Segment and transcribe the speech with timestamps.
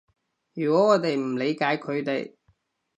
[0.55, 2.33] 如果我哋唔理解佢哋